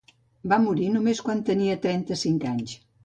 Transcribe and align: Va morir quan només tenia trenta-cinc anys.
Va 0.53 0.57
morir 0.61 0.87
quan 0.87 0.97
només 1.01 1.21
tenia 1.51 1.77
trenta-cinc 1.87 2.49
anys. 2.55 2.75